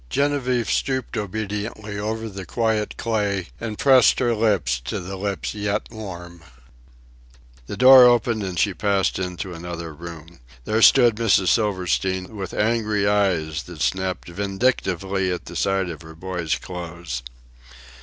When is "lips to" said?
4.33-4.99